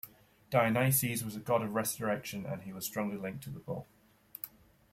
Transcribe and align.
Dionysus 0.49 1.21
was 1.21 1.35
a 1.35 1.39
god 1.39 1.61
of 1.61 1.75
resurrection 1.75 2.43
and 2.43 2.63
he 2.63 2.73
was 2.73 2.87
strongly 2.87 3.17
linked 3.17 3.43
to 3.43 3.51
the 3.51 3.59
bull. 3.59 3.85